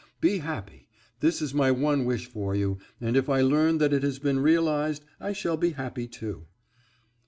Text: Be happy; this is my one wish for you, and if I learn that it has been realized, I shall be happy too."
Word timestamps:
Be 0.19 0.39
happy; 0.39 0.87
this 1.19 1.43
is 1.43 1.53
my 1.53 1.69
one 1.69 2.05
wish 2.05 2.25
for 2.25 2.55
you, 2.55 2.79
and 2.99 3.15
if 3.15 3.29
I 3.29 3.41
learn 3.41 3.77
that 3.77 3.93
it 3.93 4.01
has 4.01 4.17
been 4.17 4.39
realized, 4.39 5.05
I 5.19 5.31
shall 5.31 5.57
be 5.57 5.73
happy 5.73 6.07
too." 6.07 6.47